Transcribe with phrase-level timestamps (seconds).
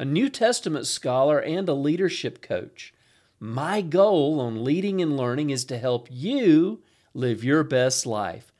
[0.00, 2.94] a New Testament scholar, and a leadership coach.
[3.40, 6.82] My goal on leading and learning is to help you
[7.14, 8.52] live your best life.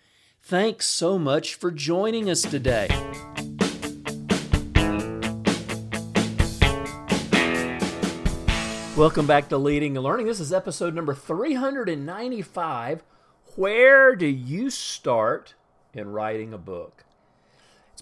[0.43, 2.89] Thanks so much for joining us today.
[8.97, 10.27] Welcome back to Leading and Learning.
[10.27, 13.05] This is episode number 395.
[13.55, 15.55] Where do you start
[15.95, 17.05] in writing a book?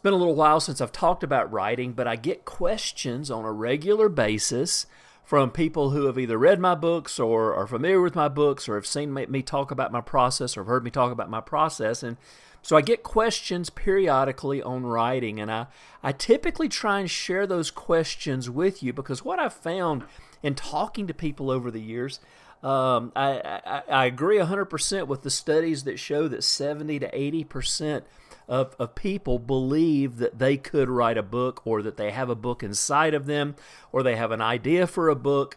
[0.07, 3.51] Been a little while since I've talked about writing, but I get questions on a
[3.51, 4.87] regular basis
[5.25, 8.77] from people who have either read my books or are familiar with my books or
[8.77, 12.05] have seen me talk about my process or have heard me talk about my process.
[12.05, 12.19] And
[12.63, 15.67] so I get questions periodically on writing, and I,
[16.05, 20.05] I typically try and share those questions with you because what I've found
[20.41, 22.21] in talking to people over the years,
[22.63, 28.05] um, I, I, I agree 100% with the studies that show that 70 to 80%
[28.49, 32.35] of, of people believe that they could write a book or that they have a
[32.35, 33.57] book inside of them
[33.93, 35.57] or they have an idea for a book.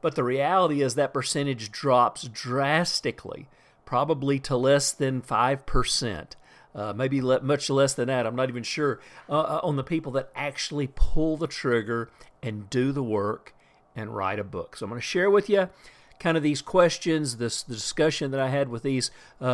[0.00, 3.48] But the reality is that percentage drops drastically,
[3.84, 6.26] probably to less than 5%.
[6.74, 8.26] Uh, maybe le- much less than that.
[8.26, 12.10] I'm not even sure uh, uh on the people that actually pull the trigger
[12.42, 13.54] and do the work
[13.94, 14.76] and write a book.
[14.76, 15.68] So I'm going to share with you
[16.18, 19.48] kind of these questions, this the discussion that I had with these uh, uh,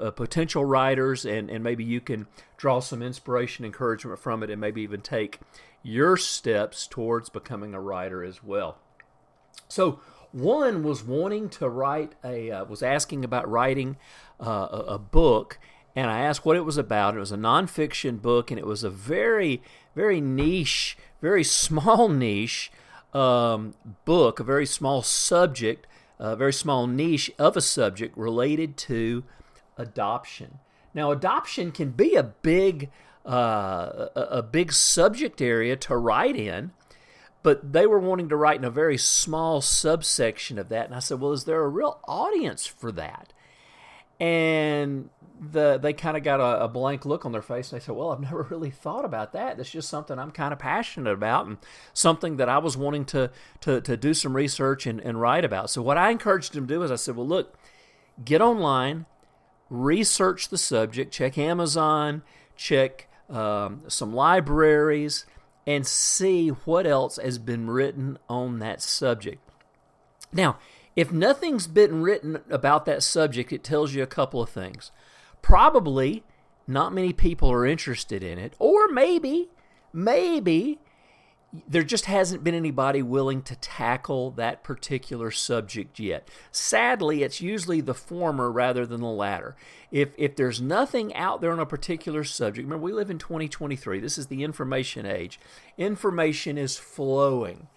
[0.00, 4.60] uh, potential writers, and, and maybe you can draw some inspiration, encouragement from it, and
[4.60, 5.40] maybe even take
[5.82, 8.78] your steps towards becoming a writer as well.
[9.68, 10.00] So
[10.32, 13.96] one was wanting to write a uh, was asking about writing
[14.40, 15.58] uh, a, a book
[15.96, 17.16] and I asked what it was about.
[17.16, 19.62] It was a nonfiction book, and it was a very,
[19.94, 22.70] very niche, very small niche
[23.12, 23.74] um,
[24.04, 25.86] book, a very small subject,
[26.20, 29.24] a very small niche of a subject related to
[29.78, 30.58] adoption.
[30.92, 32.90] Now, adoption can be a big,
[33.26, 36.72] uh, a, a big subject area to write in,
[37.42, 40.86] but they were wanting to write in a very small subsection of that.
[40.86, 43.32] And I said, well, is there a real audience for that?
[44.20, 45.08] And
[45.40, 47.96] the they kind of got a, a, blank look on their face and they said,
[47.96, 49.56] "Well, I've never really thought about that.
[49.56, 51.56] That's just something I'm kind of passionate about and
[51.94, 53.30] something that I was wanting to
[53.62, 56.74] to, to do some research and, and write about." So what I encouraged them to
[56.74, 57.58] do is I said, "Well, look,
[58.22, 59.06] get online,
[59.70, 62.22] research the subject, check Amazon,
[62.54, 65.24] check um, some libraries,
[65.66, 69.42] and see what else has been written on that subject."
[70.32, 70.58] Now,
[71.00, 74.90] if nothing's been written about that subject, it tells you a couple of things
[75.40, 76.22] probably
[76.66, 79.48] not many people are interested in it, or maybe,
[79.94, 80.78] maybe
[81.66, 86.28] there just hasn't been anybody willing to tackle that particular subject yet.
[86.52, 89.56] Sadly, it's usually the former rather than the latter.
[89.90, 94.00] If if there's nothing out there on a particular subject, remember we live in 2023.
[94.00, 95.40] This is the information age.
[95.78, 97.68] Information is flowing.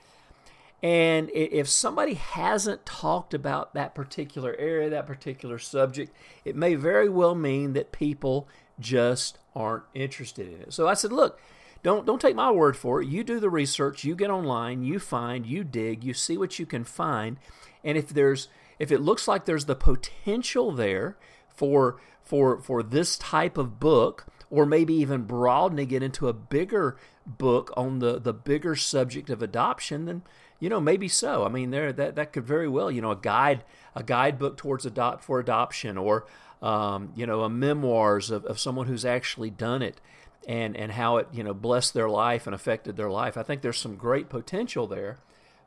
[0.84, 6.14] And if somebody hasn't talked about that particular area, that particular subject,
[6.44, 8.50] it may very well mean that people
[8.82, 10.74] just aren't interested in it.
[10.74, 11.40] So I said, look,
[11.84, 13.08] don't don't take my word for it.
[13.08, 16.66] You do the research, you get online, you find, you dig, you see what you
[16.66, 17.38] can find,
[17.84, 21.18] and if there's if it looks like there's the potential there
[21.48, 26.98] for for for this type of book or maybe even broadening it into a bigger
[27.26, 30.22] book on the the bigger subject of adoption then
[30.64, 31.44] you know, maybe so.
[31.44, 33.66] I mean, there that that could very well, you know, a guide
[33.96, 36.26] a guidebook towards adopt for adoption, or
[36.62, 40.00] um, you know, a memoirs of, of someone who's actually done it,
[40.48, 43.36] and and how it you know blessed their life and affected their life.
[43.36, 45.18] I think there's some great potential there,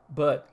[0.09, 0.49] but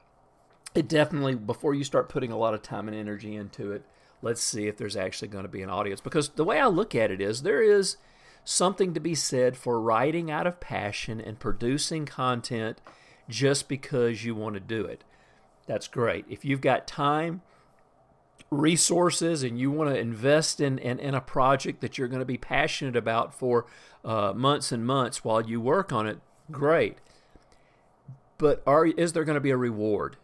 [0.75, 3.83] it definitely before you start putting a lot of time and energy into it,
[4.21, 6.03] let's see if there's actually going to be an audience.
[6.03, 7.97] Because the way I look at it is there is
[8.45, 12.79] something to be said for writing out of passion and producing content
[13.29, 15.05] just because you want to do it.
[15.67, 16.27] That's great.
[16.29, 17.43] If you've got time,
[18.51, 22.27] resources, and you want to invest in, in, in a project that you're going to
[22.27, 23.67] be passionate about for
[24.05, 26.19] uh, months and months while you work on it,
[26.51, 26.99] great.
[28.39, 30.17] But are, is there going to be a reward?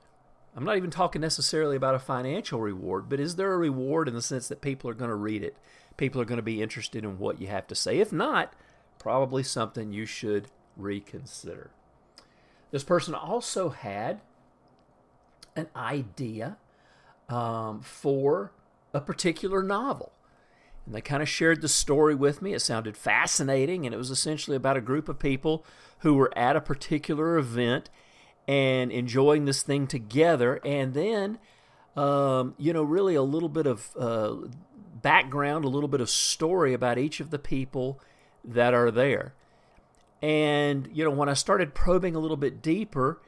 [0.56, 4.14] I'm not even talking necessarily about a financial reward, but is there a reward in
[4.14, 5.56] the sense that people are going to read it?
[5.96, 7.98] People are going to be interested in what you have to say.
[7.98, 8.52] If not,
[8.98, 11.70] probably something you should reconsider.
[12.70, 14.20] This person also had
[15.56, 16.56] an idea
[17.28, 18.52] um, for
[18.94, 20.12] a particular novel.
[20.86, 22.54] And they kind of shared the story with me.
[22.54, 25.64] It sounded fascinating, and it was essentially about a group of people
[26.00, 27.90] who were at a particular event
[28.48, 30.60] and enjoying this thing together.
[30.64, 31.38] And then,
[31.96, 34.48] um, you know, really a little bit of uh,
[35.02, 38.00] background, a little bit of story about each of the people
[38.44, 39.34] that are there.
[40.22, 43.20] And, you know, when I started probing a little bit deeper,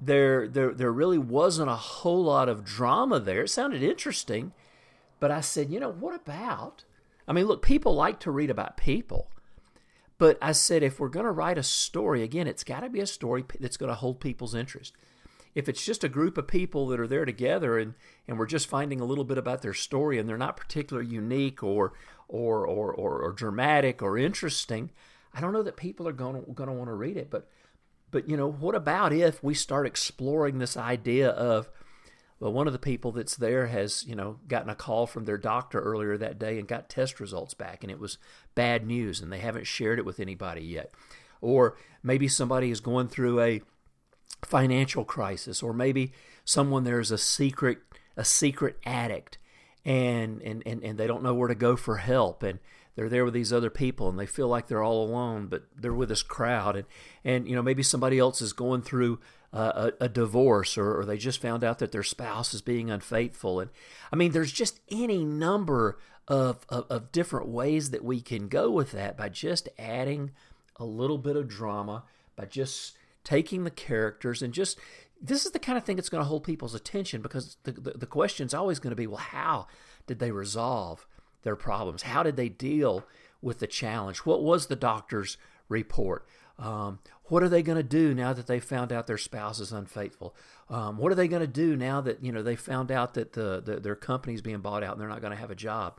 [0.00, 3.42] there, there, there really wasn't a whole lot of drama there.
[3.42, 4.52] It sounded interesting,
[5.20, 6.84] but I said, you know, what about?
[7.28, 9.28] I mean, look, people like to read about people.
[10.18, 13.00] But I said, if we're going to write a story, again, it's got to be
[13.00, 14.94] a story that's going to hold people's interest.
[15.54, 17.94] If it's just a group of people that are there together and,
[18.26, 21.62] and we're just finding a little bit about their story and they're not particularly unique
[21.62, 21.92] or,
[22.28, 24.90] or, or, or, or dramatic or interesting,
[25.34, 27.30] I don't know that people are going to, going to want to read it.
[27.30, 27.48] But,
[28.10, 31.70] but, you know, what about if we start exploring this idea of,
[32.38, 35.38] well, one of the people that's there has, you know, gotten a call from their
[35.38, 38.18] doctor earlier that day and got test results back, and it was
[38.54, 40.92] bad news, and they haven't shared it with anybody yet.
[41.40, 43.62] Or maybe somebody is going through a
[44.44, 46.12] financial crisis, or maybe
[46.44, 47.78] someone there's a secret
[48.16, 49.38] a secret addict,
[49.84, 52.58] and and and, and they don't know where to go for help, and
[52.94, 55.94] they're there with these other people and they feel like they're all alone but they're
[55.94, 56.76] with this crowd.
[56.76, 56.86] And
[57.24, 59.20] and you know maybe somebody else is going through
[59.52, 62.90] uh, a, a, divorce or, or they just found out that their spouse is being
[62.90, 63.60] unfaithful.
[63.60, 63.70] And
[64.12, 65.98] i mean there's just any number
[66.28, 70.30] of, of, of different ways that we can go with that by just adding
[70.76, 72.04] a little bit of drama
[72.36, 74.78] by just taking the characters and just
[75.20, 77.90] this is the kind of thing that's going to hold people's attention because the, the,
[77.92, 79.66] the question is always going to be well how
[80.06, 81.06] did they resolve
[81.42, 83.04] their problems how did they deal
[83.40, 85.36] with the challenge what was the doctor's
[85.68, 86.26] report
[86.58, 89.72] um, what are they going to do now that they found out their spouse is
[89.72, 90.36] unfaithful?
[90.68, 93.32] Um, what are they going to do now that you know they found out that
[93.32, 95.98] the, the their company's being bought out and they're not going to have a job?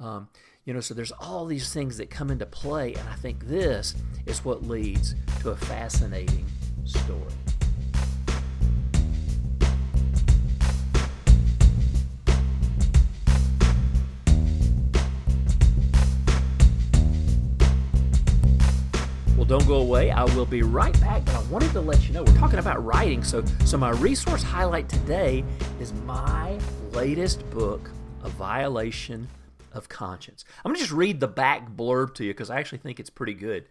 [0.00, 0.28] Um,
[0.64, 3.94] you know, so there's all these things that come into play, and I think this
[4.26, 6.46] is what leads to a fascinating
[6.84, 7.32] story.
[19.52, 20.10] Don't go away.
[20.10, 22.82] I will be right back, but I wanted to let you know we're talking about
[22.82, 23.22] writing.
[23.22, 25.44] So, so my resource highlight today
[25.78, 26.58] is my
[26.92, 27.90] latest book,
[28.22, 29.28] A Violation
[29.74, 30.46] of Conscience.
[30.64, 33.34] I'm to just read the back blurb to you because I actually think it's pretty
[33.34, 33.66] good.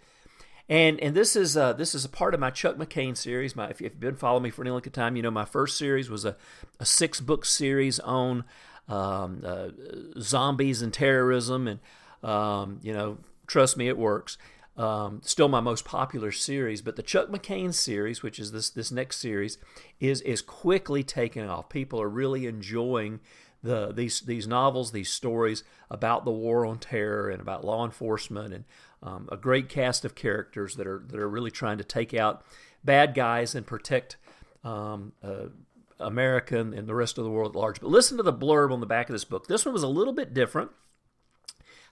[0.69, 3.56] And and this is uh, this is a part of my Chuck McCain series.
[3.56, 5.80] My, if you've been following me for any length of time, you know my first
[5.80, 6.38] series was a,
[6.80, 8.44] a six book series on
[8.88, 9.69] um, uh,
[10.19, 11.80] zombies and terrorism, and
[12.22, 13.18] um, you know,
[13.48, 14.38] trust me, it works.
[14.81, 18.92] Um, still my most popular series, but the Chuck McCain series, which is this this
[18.92, 19.60] next series,
[20.00, 21.69] is is quickly taking off.
[21.69, 23.19] People are really enjoying
[23.62, 28.56] the these these novels, these stories about the war on terror and about law enforcement,
[28.56, 28.66] and
[29.04, 32.44] um, a great cast of characters that are that are really trying to take out
[32.84, 34.18] bad guys and protect
[34.63, 35.50] um, uh,
[36.00, 37.80] America and, and the rest of the world at large.
[37.80, 39.45] But listen to the blurb on the back of this book.
[39.45, 40.72] This one was a little bit different.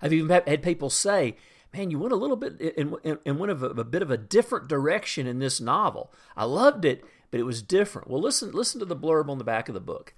[0.01, 1.35] I've even had people say
[1.73, 4.17] man, you went a little bit in, in, in went a, a bit of a
[4.17, 6.11] different direction in this novel.
[6.35, 8.09] I loved it, but it was different.
[8.09, 10.13] Well, listen, listen to the blurb on the back of the book.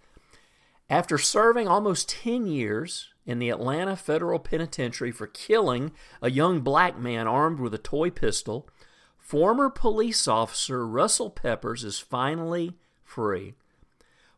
[0.90, 5.92] After serving almost 10 years in the Atlanta Federal Penitentiary for killing
[6.22, 8.68] a young black man armed with a toy pistol,
[9.18, 13.54] former police officer Russell Peppers is finally free.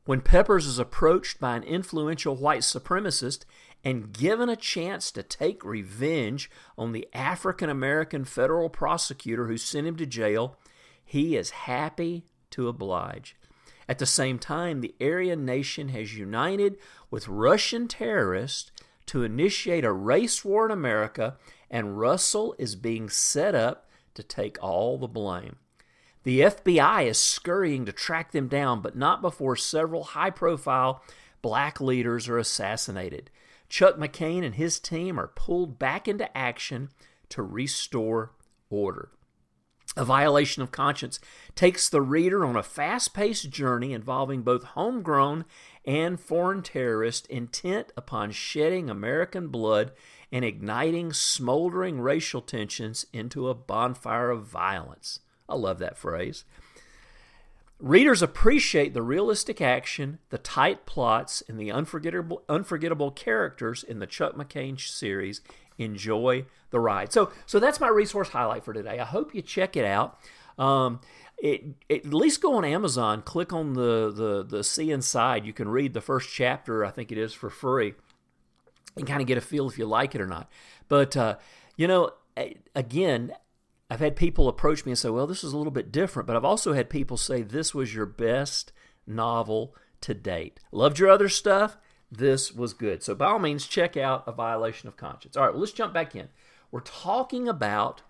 [0.05, 3.46] When Peppers is approached by an influential white supremacist
[3.84, 9.88] and given a chance to take revenge on the African American federal prosecutor who sent
[9.88, 10.58] him to jail,
[11.04, 13.36] he is happy to oblige.
[13.88, 16.78] At the same time, the Aryan nation has united
[17.12, 18.72] with Russian terrorists
[19.08, 21.38] to initiate a race war in America,
[21.70, 25.58] and Russell is being set up to take all the blame.
[26.24, 31.04] The FBI is scurrying to track them down, but not before several high profile
[31.42, 33.30] black leaders are assassinated.
[33.74, 36.89] Chuck McCain and his team are pulled back into action
[37.30, 38.34] to restore
[38.70, 39.10] order.
[39.98, 41.20] A violation of conscience
[41.56, 45.46] takes the reader on a fast paced journey involving both homegrown
[45.86, 49.92] and foreign terrorists intent upon shedding American blood
[50.32, 55.22] and igniting smoldering racial tensions into a bonfire of violence.
[55.50, 56.46] I love that phrase.
[57.84, 64.08] Readers appreciate the realistic action, the tight plots, and the unforgettable, unforgettable characters in the
[64.08, 65.42] Chuck McCain series.
[65.78, 67.12] Enjoy the ride.
[67.12, 69.00] So, so that's my resource highlight for today.
[69.00, 70.18] I hope you check it out.
[70.58, 71.02] Um,
[71.38, 75.46] it, at least go on Amazon, click on the, the, the See Inside.
[75.46, 77.96] You can read the first chapter, I think it is, for free
[78.96, 80.50] and kind of get a feel if you like it or not.
[80.88, 81.36] But, uh,
[81.75, 82.12] you know,
[82.74, 83.34] again,
[83.90, 86.36] I've had people approach me and say, well, this is a little bit different, but
[86.36, 88.72] I've also had people say, this was your best
[89.06, 90.60] novel to date.
[90.72, 91.78] Loved your other stuff.
[92.12, 93.04] This was good.
[93.04, 95.36] So, by all means, check out A Violation of Conscience.
[95.36, 96.30] All right, well, let's jump back in.
[96.72, 98.02] We're talking about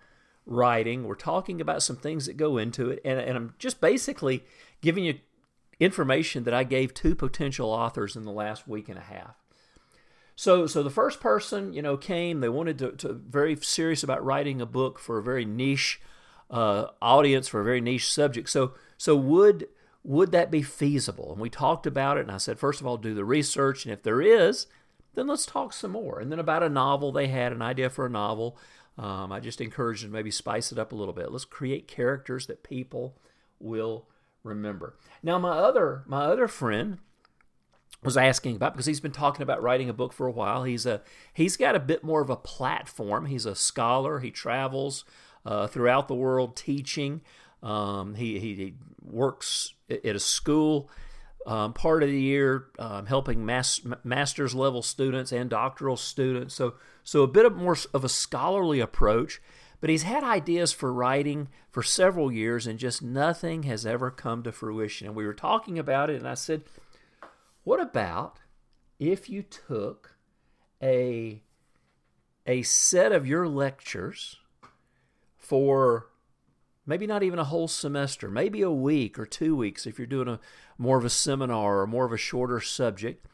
[0.46, 4.44] writing, we're talking about some things that go into it, and, and I'm just basically
[4.80, 5.18] giving you
[5.80, 9.36] information that I gave two potential authors in the last week and a half.
[10.36, 12.40] So, so the first person, you know, came.
[12.40, 16.00] They wanted to, to very serious about writing a book for a very niche
[16.50, 18.48] uh, audience for a very niche subject.
[18.48, 19.68] So, so would
[20.02, 21.32] would that be feasible?
[21.32, 23.92] And we talked about it, and I said, first of all, do the research, and
[23.92, 24.66] if there is,
[25.14, 26.20] then let's talk some more.
[26.20, 28.58] And then about a novel, they had an idea for a novel.
[28.98, 31.32] Um, I just encouraged them to maybe spice it up a little bit.
[31.32, 33.16] Let's create characters that people
[33.58, 34.06] will
[34.42, 34.96] remember.
[35.22, 36.98] Now, my other my other friend
[38.02, 40.64] was asking about because he's been talking about writing a book for a while.
[40.64, 43.26] He's a he's got a bit more of a platform.
[43.26, 44.20] He's a scholar.
[44.20, 45.04] He travels
[45.46, 47.22] uh, throughout the world teaching.
[47.62, 50.90] Um, he, he, he works at a school
[51.46, 56.54] um, part of the year, um, helping mas- master's level students and doctoral students.
[56.54, 56.74] So
[57.04, 59.40] so a bit of more of a scholarly approach.
[59.80, 64.42] But he's had ideas for writing for several years, and just nothing has ever come
[64.42, 65.06] to fruition.
[65.06, 66.62] And we were talking about it, and I said,
[67.64, 68.38] what about
[68.98, 70.16] if you took
[70.82, 71.42] a
[72.46, 74.36] a set of your lectures
[75.36, 76.08] for
[76.86, 80.28] maybe not even a whole semester, maybe a week or two weeks if you're doing
[80.28, 80.40] a
[80.76, 83.26] more of a seminar or more of a shorter subject.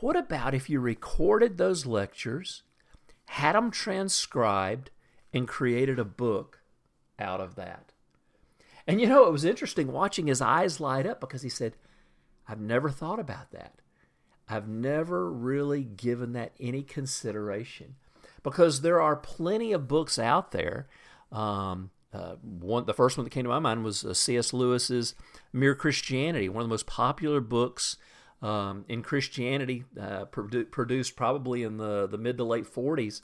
[0.00, 2.62] What about if you recorded those lectures,
[3.26, 4.90] had them transcribed,
[5.32, 6.60] and created a book
[7.18, 7.92] out of that?
[8.86, 11.76] And you know, it was interesting watching his eyes light up because he said,
[12.48, 13.74] I've never thought about that.
[14.48, 17.96] I've never really given that any consideration
[18.42, 20.88] because there are plenty of books out there.
[21.30, 24.54] Um, uh, one, the first one that came to my mind was uh, C.S.
[24.54, 25.14] Lewis's
[25.52, 27.98] Mere Christianity, one of the most popular books
[28.40, 33.20] um, in Christianity, uh, produ- produced probably in the, the mid to late 40s.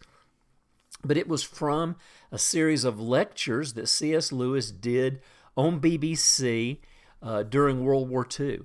[1.03, 1.97] But it was from
[2.31, 4.33] a series of lectures that C.S.
[4.33, 5.21] Lewis did
[5.57, 6.81] on BBC
[7.23, 8.61] uh, during World War II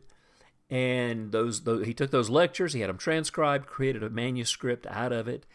[0.69, 5.11] and those, those, he took those lectures, he had them transcribed, created a manuscript out
[5.11, 5.45] of it.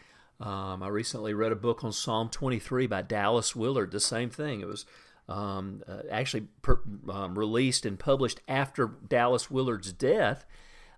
[0.41, 3.93] Um, I recently read a book on Psalm 23 by Dallas Willard.
[3.93, 4.61] The same thing.
[4.61, 4.85] It was
[5.29, 10.45] um, uh, actually per, um, released and published after Dallas Willard's death.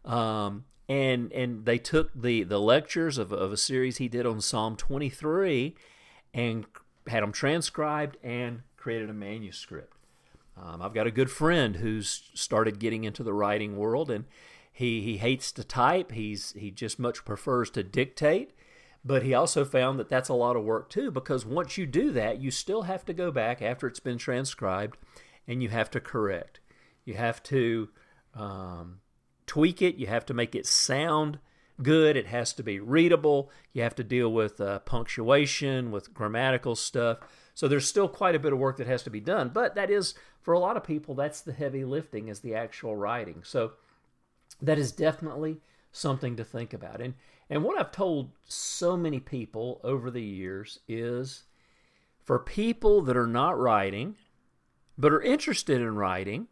[0.05, 4.41] Um, and and they took the the lectures of, of a series he did on
[4.41, 5.75] Psalm 23
[6.33, 6.65] and
[7.09, 9.97] had them transcribed and created a manuscript.
[10.57, 14.25] Um, I've got a good friend who's started getting into the writing world, and
[14.73, 16.13] he he hates to type.
[16.13, 18.53] He's he just much prefers to dictate.
[19.05, 22.11] But he also found that that's a lot of work too, because once you do
[22.11, 24.99] that, you still have to go back after it's been transcribed,
[25.47, 26.59] and you have to correct.
[27.05, 27.89] You have to
[28.35, 28.99] um,
[29.47, 29.95] tweak it.
[29.95, 31.39] You have to make it sound
[31.81, 32.17] good.
[32.17, 33.51] It has to be readable.
[33.73, 37.19] You have to deal with uh, punctuation, with grammatical stuff.
[37.57, 39.49] So there's still quite a bit of work that has to be done.
[39.49, 42.95] But that is, for a lot of people, that's the heavy lifting is the actual
[42.95, 43.43] writing.
[43.45, 43.73] So
[44.61, 45.57] that is definitely
[45.91, 47.01] something to think about.
[47.01, 47.15] And
[47.49, 51.45] and what I've told so many people over the years is
[52.23, 54.17] for people that are not writing
[54.99, 56.49] but are interested in writing,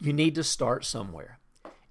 [0.00, 1.40] you need to start somewhere.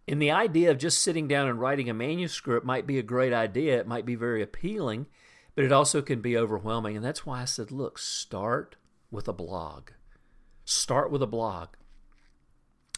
[0.08, 3.34] And the idea of just sitting down and writing a manuscript might be a great
[3.34, 3.80] idea.
[3.80, 5.08] It might be very appealing,
[5.56, 6.96] but it also can be overwhelming.
[6.96, 8.76] And that's why I said, look, start
[9.12, 9.92] with a blog.
[10.66, 11.70] Start with a blog.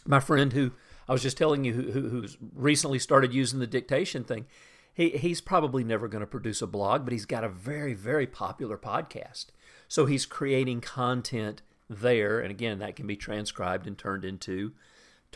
[0.06, 0.72] My friend who
[1.08, 4.46] I was just telling you who, who who's recently started using the dictation thing,
[4.94, 8.26] he, he's probably never going to produce a blog, but he's got a very, very
[8.26, 9.46] popular podcast.
[9.88, 12.40] So he's creating content there.
[12.40, 14.72] And again, that can be transcribed and turned into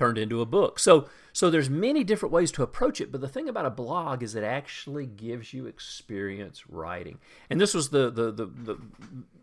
[0.00, 0.78] turned into a book.
[0.78, 4.22] So so there's many different ways to approach it, but the thing about a blog
[4.22, 7.18] is it actually gives you experience writing.
[7.50, 8.78] And this was the the the the,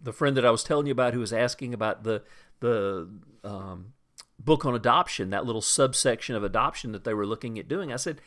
[0.02, 2.24] the friend that I was telling you about who was asking about the
[2.60, 3.08] the
[3.44, 3.94] um,
[4.40, 7.94] book on adoption, that little subsection of adoption that they were looking at doing.
[7.94, 8.20] I said,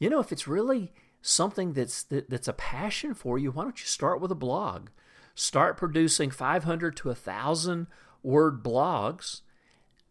[0.00, 3.80] you know, if it's really something that's that, that's a passion for you, why don't
[3.80, 4.88] you start with a blog?
[5.36, 7.86] Start producing 500 to 1,000
[8.24, 9.42] word blogs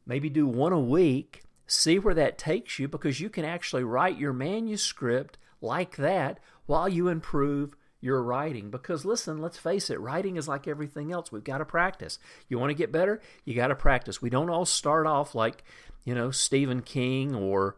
[0.05, 4.17] maybe do one a week, see where that takes you because you can actually write
[4.17, 8.69] your manuscript like that while you improve your writing.
[8.69, 11.31] Because listen let's face it writing is like everything else.
[11.31, 12.19] We've got to practice.
[12.49, 13.21] You want to get better?
[13.45, 14.21] You got to practice.
[14.21, 15.63] We don't all start off like
[16.03, 17.75] you know stephen king or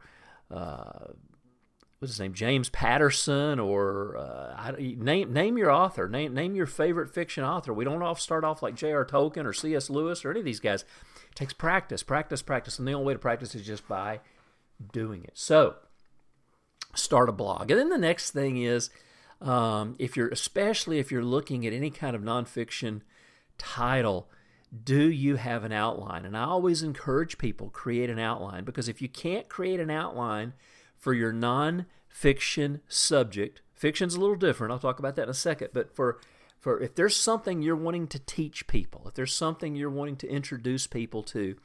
[0.50, 1.08] uh,
[2.04, 2.34] what's his name?
[2.34, 6.10] James patterson or uh, name name your author.
[6.10, 7.74] Name name your favorite fiction author.
[7.74, 10.60] We don't all start off like j.r tolkien or cs lewis or any of these
[10.60, 10.82] guys.
[10.82, 14.20] It takes practice practice practice and the only way to practice is just by
[14.92, 15.32] doing it.
[15.36, 15.76] So
[16.94, 17.72] start a blog.
[17.72, 18.90] And then the next thing is
[19.40, 23.00] um, if you're especially if you're looking at any kind of nonfiction
[23.58, 24.28] title,
[24.84, 26.26] do you have an outline?
[26.26, 30.52] And I always encourage people create an outline because if you can't create an outline
[31.04, 34.72] for your nonfiction subject, fiction's a little different.
[34.72, 35.72] I'll talk about that in a second.
[35.74, 36.22] But for
[36.62, 40.30] for if there's something you're wanting to teach people, if there's something you're wanting to
[40.30, 41.58] introduce people to,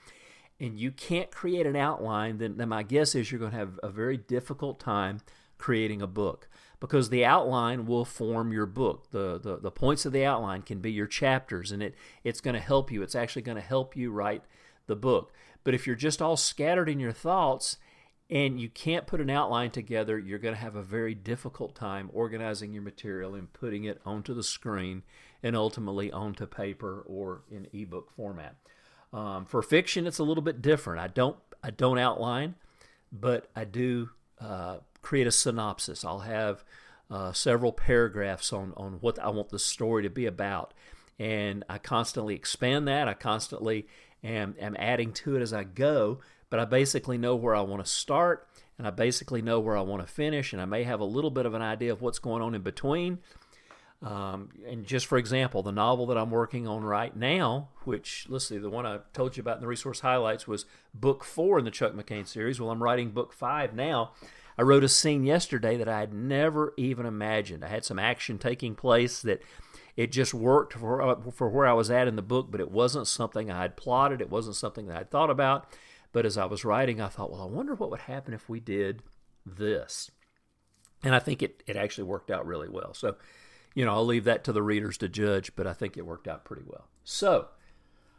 [0.59, 3.79] and you can't create an outline, then, then my guess is you're going to have
[3.81, 5.21] a very difficult time
[5.57, 6.49] creating a book
[6.81, 9.09] because the outline will form your book.
[9.13, 12.55] The, the, the points of the outline can be your chapters, and it, it's going
[12.55, 13.03] to help you.
[13.03, 14.43] It's actually going to help you write
[14.89, 15.33] the book.
[15.63, 17.77] But if you're just all scattered in your thoughts
[18.31, 22.11] and you can't put an outline together, you're going to have a very difficult time
[22.13, 25.03] organizing your material and putting it onto the screen
[25.43, 28.57] and ultimately onto paper or in ebook format.
[29.13, 31.01] Um, for fiction, it's a little bit different.
[31.01, 32.55] I don't I don't outline,
[33.11, 36.05] but I do uh, create a synopsis.
[36.05, 36.65] I'll have
[37.11, 40.75] uh, several paragraphs on, on what I want the story to be about.
[41.19, 43.09] And I constantly expand that.
[43.09, 43.89] I constantly
[44.23, 46.21] am, am adding to it as I go.
[46.51, 49.81] But I basically know where I want to start and I basically know where I
[49.83, 50.53] want to finish.
[50.53, 52.63] And I may have a little bit of an idea of what's going on in
[52.63, 53.19] between.
[54.01, 58.47] Um, and just for example, the novel that I'm working on right now, which let's
[58.47, 61.65] see, the one I told you about in the resource highlights was book four in
[61.65, 62.61] the Chuck McCain series.
[62.61, 64.13] Well, I'm writing book five now,
[64.59, 67.65] I wrote a scene yesterday that I had never even imagined.
[67.65, 69.41] I had some action taking place that
[69.97, 73.07] it just worked for, for where I was at in the book, but it wasn't
[73.07, 74.21] something I had plotted.
[74.21, 75.73] It wasn't something that I would thought about.
[76.19, 78.59] But as I was writing, I thought, well, I wonder what would happen if we
[78.59, 79.05] did
[79.47, 80.11] this.
[81.05, 82.93] And I think it, it actually worked out really well.
[82.93, 83.15] So,
[83.73, 86.27] you know, I'll leave that to the readers to judge, but I think it worked
[86.27, 86.89] out pretty well.
[87.05, 87.47] So,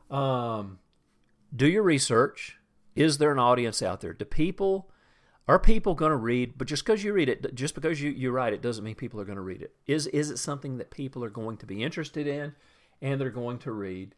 [0.10, 0.80] um,
[1.54, 2.58] do your research.
[2.96, 4.14] Is there an audience out there?
[4.14, 4.90] Do people
[5.50, 6.54] are people going to read?
[6.58, 9.20] But just because you read it, just because you, you write it, doesn't mean people
[9.20, 9.74] are going to read it.
[9.88, 12.56] Is is it something that people are going to be interested in,
[13.02, 14.16] and they're going to read?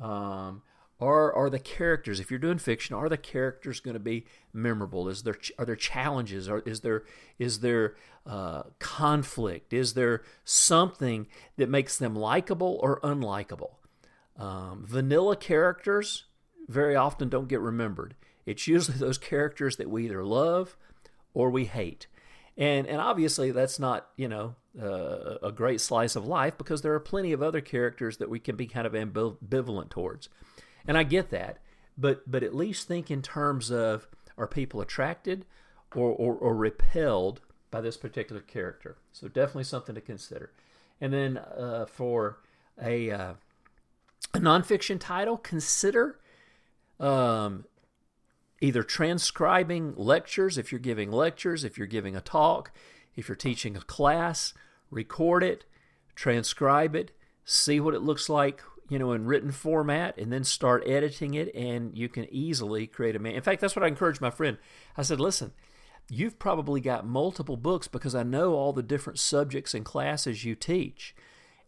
[0.00, 0.62] Um,
[1.00, 2.20] are are the characters?
[2.20, 5.08] If you're doing fiction, are the characters going to be memorable?
[5.08, 6.48] Is there are there challenges?
[6.48, 7.04] Or is there
[7.38, 9.72] is there uh, conflict?
[9.72, 13.72] Is there something that makes them likable or unlikable?
[14.38, 16.24] Um, vanilla characters
[16.68, 18.14] very often don't get remembered.
[18.44, 20.76] It's usually those characters that we either love
[21.34, 22.06] or we hate.
[22.58, 26.94] And, and obviously, that's not, you know, uh, a great slice of life because there
[26.94, 30.30] are plenty of other characters that we can be kind of ambivalent towards.
[30.86, 31.58] And I get that.
[31.98, 35.46] But, but at least think in terms of are people attracted
[35.94, 38.96] or, or, or repelled by this particular character?
[39.12, 40.52] So, definitely something to consider.
[41.00, 42.38] And then uh, for
[42.82, 43.34] a, uh,
[44.34, 46.18] a nonfiction title, consider
[47.00, 47.64] um,
[48.60, 52.72] either transcribing lectures if you're giving lectures, if you're giving a talk,
[53.14, 54.54] if you're teaching a class,
[54.90, 55.64] record it,
[56.14, 57.12] transcribe it,
[57.44, 61.54] see what it looks like, you know, in written format, and then start editing it,
[61.54, 63.34] and you can easily create a man.
[63.34, 64.58] In fact, that's what I encouraged my friend.
[64.96, 65.52] I said, listen,
[66.08, 70.54] you've probably got multiple books because I know all the different subjects and classes you
[70.54, 71.14] teach.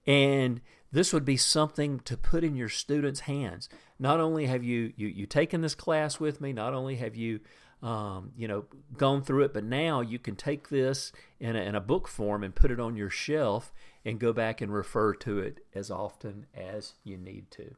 [0.07, 3.69] And this would be something to put in your students' hands.
[3.99, 7.41] Not only have you you, you taken this class with me, not only have you
[7.83, 8.65] um, you know
[8.97, 12.43] gone through it, but now you can take this in a, in a book form
[12.43, 13.73] and put it on your shelf
[14.05, 17.75] and go back and refer to it as often as you need to.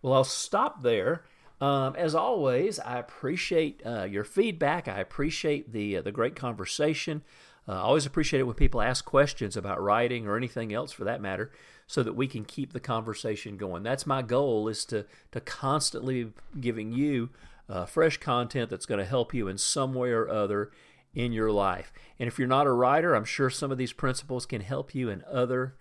[0.00, 1.24] Well, I'll stop there.
[1.60, 4.88] Um, as always, I appreciate uh, your feedback.
[4.88, 7.22] I appreciate the uh, the great conversation.
[7.66, 11.04] Uh, I always appreciate it when people ask questions about writing or anything else for
[11.04, 11.50] that matter
[11.86, 13.82] so that we can keep the conversation going.
[13.82, 17.30] That's my goal is to to constantly giving you
[17.68, 20.70] uh, fresh content that's going to help you in some way or other
[21.14, 21.92] in your life.
[22.18, 25.08] And if you're not a writer, I'm sure some of these principles can help you
[25.08, 25.76] in other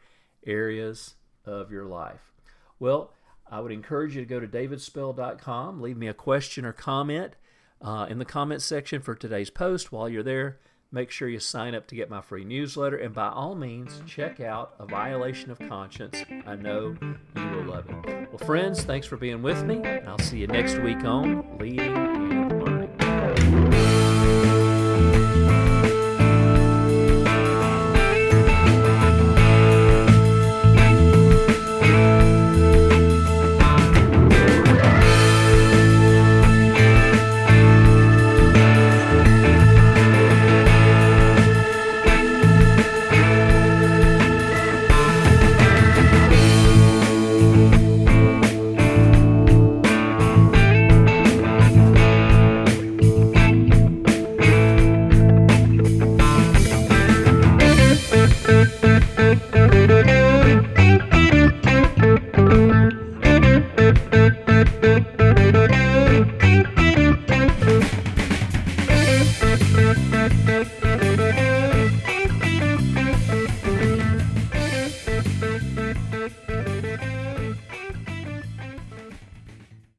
[0.45, 1.15] areas
[1.45, 2.31] of your life.
[2.79, 3.13] Well,
[3.49, 7.33] I would encourage you to go to davidspell.com, leave me a question or comment
[7.81, 9.91] uh, in the comment section for today's post.
[9.91, 10.59] While you're there,
[10.93, 12.95] make sure you sign up to get my free newsletter.
[12.95, 16.23] And by all means, check out A Violation of Conscience.
[16.45, 18.29] I know you will love it.
[18.29, 21.97] Well, friends, thanks for being with me, and I'll see you next week on Leading
[21.97, 22.83] and Learning.